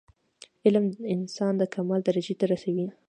علم 0.65 0.85
انسان 1.15 1.53
د 1.57 1.63
کمال 1.73 2.01
درجي 2.07 2.35
ته 2.39 2.45
رسوي. 2.51 2.87